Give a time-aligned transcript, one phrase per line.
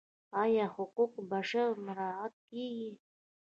[0.41, 2.89] آیا حقوق بشر مراعات کیږي؟